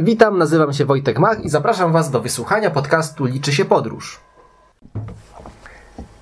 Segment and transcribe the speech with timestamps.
[0.00, 4.20] Witam, nazywam się Wojtek Mach i zapraszam Was do wysłuchania podcastu Liczy się podróż.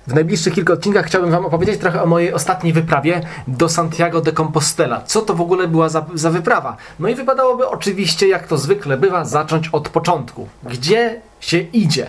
[0.07, 4.31] W najbliższych kilku odcinkach chciałbym Wam opowiedzieć trochę o mojej ostatniej wyprawie do Santiago de
[4.31, 5.01] Compostela.
[5.01, 6.77] Co to w ogóle była za, za wyprawa?
[6.99, 10.47] No i wypadałoby oczywiście, jak to zwykle bywa, zacząć od początku.
[10.63, 12.07] Gdzie się idzie?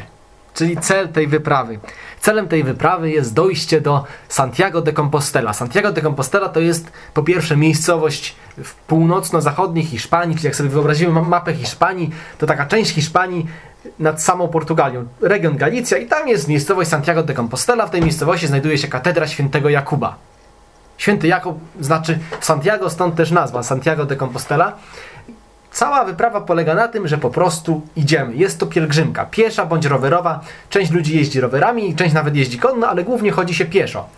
[0.54, 1.78] Czyli cel tej wyprawy.
[2.20, 5.52] Celem tej wyprawy jest dojście do Santiago de Compostela.
[5.52, 11.12] Santiago de Compostela to jest po pierwsze miejscowość w północno-zachodniej Hiszpanii, czyli jak sobie wyobrazimy
[11.12, 13.46] ma- mapę Hiszpanii, to taka część Hiszpanii
[13.98, 17.86] nad samą Portugalią, region Galicja i tam jest miejscowość Santiago de Compostela.
[17.86, 20.16] W tej miejscowości znajduje się katedra świętego Jakuba.
[20.98, 24.72] Święty Jakub znaczy Santiago, stąd też nazwa Santiago de Compostela.
[25.74, 28.34] Cała wyprawa polega na tym, że po prostu idziemy.
[28.34, 30.40] Jest to pielgrzymka, piesza bądź rowerowa.
[30.70, 34.08] Część ludzi jeździ rowerami, część nawet jeździ konno, ale głównie chodzi się pieszo.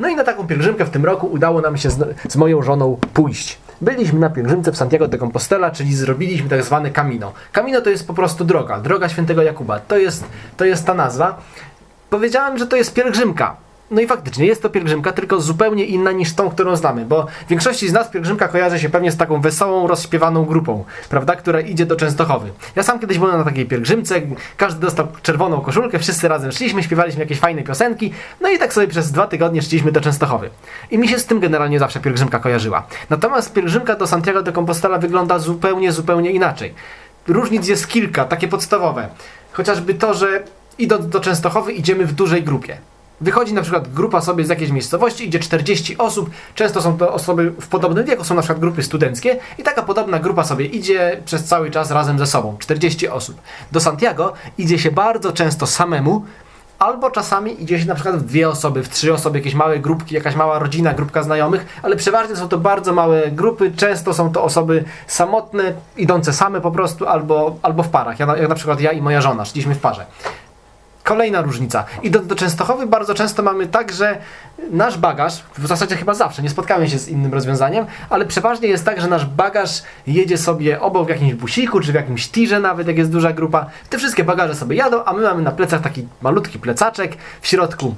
[0.00, 2.98] No i na taką pielgrzymkę w tym roku udało nam się z, z moją żoną
[3.14, 3.58] pójść.
[3.80, 7.32] Byliśmy na pielgrzymce w Santiago de Compostela, czyli zrobiliśmy tak zwane Camino.
[7.52, 9.78] Camino to jest po prostu droga, droga świętego Jakuba.
[9.78, 10.24] To jest,
[10.56, 11.38] to jest ta nazwa.
[12.10, 13.56] Powiedziałem, że to jest pielgrzymka.
[13.90, 17.88] No i faktycznie jest to pielgrzymka, tylko zupełnie inna niż tą, którą znamy, bo większości
[17.88, 21.96] z nas pielgrzymka kojarzy się pewnie z taką wesołą, rozśpiewaną grupą, prawda, która idzie do
[21.96, 22.50] Częstochowy.
[22.76, 24.14] Ja sam kiedyś byłem na takiej pielgrzymce,
[24.56, 28.88] każdy dostał czerwoną koszulkę, wszyscy razem szliśmy, śpiewaliśmy jakieś fajne piosenki, no i tak sobie
[28.88, 30.50] przez dwa tygodnie szliśmy do Częstochowy.
[30.90, 32.86] I mi się z tym generalnie zawsze pielgrzymka kojarzyła.
[33.10, 36.74] Natomiast pielgrzymka do Santiago de Compostela wygląda zupełnie, zupełnie inaczej.
[37.28, 39.08] Różnic jest kilka, takie podstawowe.
[39.52, 40.42] Chociażby to, że
[40.78, 42.78] idąc do Częstochowy idziemy w dużej grupie.
[43.20, 47.52] Wychodzi na przykład grupa sobie z jakiejś miejscowości, idzie 40 osób, często są to osoby
[47.60, 51.44] w podobnym wieku, są na przykład grupy studenckie i taka podobna grupa sobie idzie przez
[51.44, 53.40] cały czas razem ze sobą, 40 osób.
[53.72, 56.24] Do Santiago idzie się bardzo często samemu,
[56.78, 60.14] albo czasami idzie się na przykład w dwie osoby, w trzy osoby, jakieś małe grupki,
[60.14, 64.44] jakaś mała rodzina, grupka znajomych, ale przeważnie są to bardzo małe grupy, często są to
[64.44, 68.92] osoby samotne, idące same po prostu, albo, albo w parach, ja, jak na przykład ja
[68.92, 70.06] i moja żona, szliśmy w parze.
[71.04, 71.84] Kolejna różnica.
[72.02, 74.18] Idąc do Częstochowy bardzo często mamy tak, że
[74.70, 78.84] nasz bagaż, w zasadzie chyba zawsze, nie spotkałem się z innym rozwiązaniem, ale przeważnie jest
[78.84, 82.86] tak, że nasz bagaż jedzie sobie obok w jakimś busiku, czy w jakimś tirze nawet,
[82.86, 83.66] jak jest duża grupa.
[83.90, 87.94] Te wszystkie bagaże sobie jadą, a my mamy na plecach taki malutki plecaczek, w środku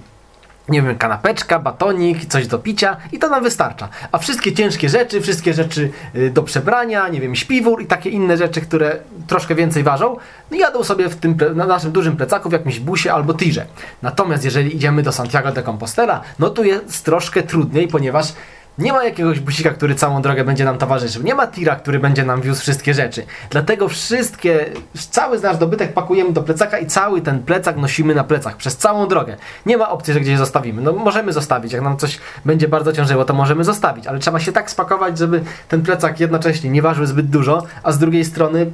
[0.68, 3.88] nie wiem, kanapeczka, batonik, coś do picia i to nam wystarcza.
[4.12, 8.36] A wszystkie ciężkie rzeczy, wszystkie rzeczy y, do przebrania, nie wiem, śpiwór i takie inne
[8.36, 8.96] rzeczy, które
[9.26, 10.16] troszkę więcej ważą,
[10.50, 13.66] no jadą sobie w tym, na naszym dużym plecaku w jakimś busie albo tirze.
[14.02, 18.32] Natomiast jeżeli idziemy do Santiago de Compostela, no tu jest troszkę trudniej, ponieważ
[18.78, 21.22] nie ma jakiegoś busika, który całą drogę będzie nam towarzyszył.
[21.22, 23.27] Nie ma tira, który będzie nam wiózł wszystkie rzeczy.
[23.50, 24.71] Dlatego wszystkie,
[25.10, 29.09] cały nasz dobytek pakujemy do plecaka i cały ten plecak nosimy na plecach przez całą
[29.09, 29.37] drogę.
[29.66, 30.83] Nie ma opcji, że gdzieś zostawimy.
[30.83, 34.53] No możemy zostawić, jak nam coś będzie bardzo ciążyło, to możemy zostawić, ale trzeba się
[34.53, 38.71] tak spakować, żeby ten plecak jednocześnie nie ważył zbyt dużo, a z drugiej strony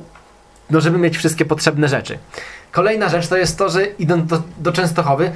[0.71, 2.19] no żeby mieć wszystkie potrzebne rzeczy.
[2.73, 5.33] Kolejna rzecz to jest to, że idąc do, do Częstochowy,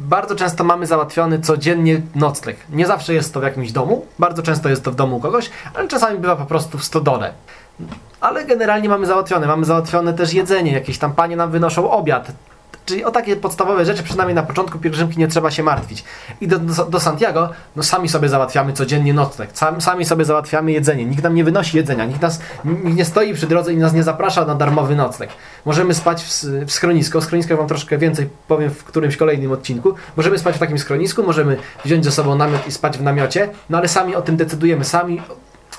[0.00, 2.56] bardzo często mamy załatwiony codziennie nocleg.
[2.70, 5.88] Nie zawsze jest to w jakimś domu, bardzo często jest to w domu kogoś, ale
[5.88, 7.32] czasami bywa po prostu w stodole.
[8.20, 9.46] Ale generalnie mamy załatwione.
[9.46, 12.32] Mamy załatwione też jedzenie, jakieś tam panie nam wynoszą obiad.
[12.88, 16.04] Czyli o takie podstawowe rzeczy, przynajmniej na początku pielgrzymki nie trzeba się martwić.
[16.40, 20.72] I do, do, do Santiago, no sami sobie załatwiamy codziennie nocleg, sam, sami sobie załatwiamy
[20.72, 21.04] jedzenie.
[21.04, 24.02] Nikt nam nie wynosi jedzenia, nikt, nas, nikt nie stoi przy drodze i nas nie
[24.02, 25.30] zaprasza na darmowy nocleg.
[25.64, 29.94] Możemy spać w, w schronisku, o schronisku wam troszkę więcej powiem w którymś kolejnym odcinku.
[30.16, 33.78] Możemy spać w takim schronisku, możemy wziąć ze sobą namiot i spać w namiocie, no
[33.78, 35.20] ale sami o tym decydujemy, sami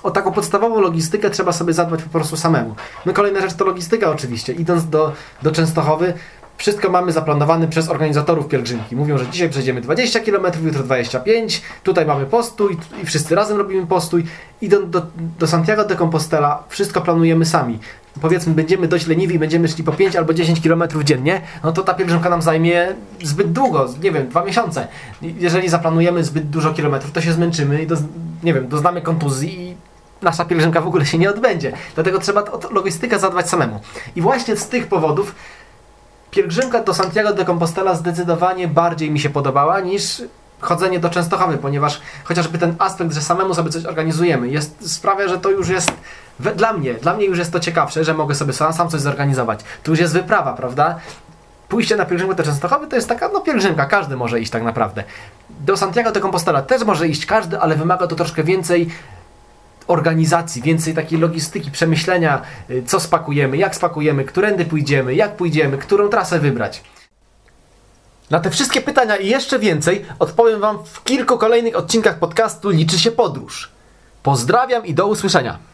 [0.04, 2.76] o taką podstawową logistykę trzeba sobie zadbać po prostu samemu.
[3.06, 4.54] No kolejna rzecz to logistyka oczywiście.
[4.54, 6.14] Idąc do, do Częstochowy,
[6.60, 8.96] wszystko mamy zaplanowane przez organizatorów pielgrzymki.
[8.96, 13.88] Mówią, że dzisiaj przejdziemy 20 km, jutro 25, tutaj mamy postój i wszyscy razem robimy
[13.88, 14.24] postój.
[14.62, 15.02] Idąc do,
[15.40, 17.80] do Santiago de Compostela, wszystko planujemy sami.
[18.22, 21.84] Powiedzmy, będziemy dość leniwi i będziemy szli po 5 albo 10 km dziennie, no to
[21.84, 22.88] ta pielgrzymka nam zajmie
[23.24, 24.88] zbyt długo, nie wiem, dwa miesiące.
[25.22, 27.96] Jeżeli zaplanujemy zbyt dużo kilometrów, to się zmęczymy i do,
[28.44, 29.76] nie wiem, doznamy kontuzji i
[30.22, 31.72] nasza pielgrzymka w ogóle się nie odbędzie.
[31.96, 33.80] Dlatego trzeba o logistykę zadbać samemu.
[34.16, 35.36] I właśnie z tych powodów
[36.32, 40.22] pielgrzymka do Santiago de Compostela zdecydowanie bardziej mi się podobała niż
[40.62, 45.38] chodzenie do Częstochowy, ponieważ chociażby ten aspekt, że samemu sobie coś organizujemy, jest, sprawia, że
[45.38, 45.92] to już jest
[46.40, 49.02] we, dla mnie, dla mnie już jest to ciekawsze, że mogę sobie sam, sam coś
[49.02, 49.60] zorganizować.
[49.84, 51.00] To już jest wyprawa, prawda?
[51.70, 55.04] Pójście na pielgrzymkę do Częstochowy to jest taka, no pielgrzymka, każdy może iść tak naprawdę.
[55.50, 58.90] Do Santiago de Compostela też może iść każdy, ale wymaga to troszkę więcej
[59.90, 66.10] organizacji, więcej takiej logistyki, przemyślenia, y, co spakujemy, jak spakujemy, którędy pójdziemy, jak pójdziemy, którą
[66.10, 66.84] trasę wybrać.
[68.30, 73.00] Na te wszystkie pytania i jeszcze więcej odpowiem Wam w kilku kolejnych odcinkach podcastu Liczy
[73.00, 73.72] się podróż.
[74.24, 75.69] Pozdrawiam i do usłyszenia.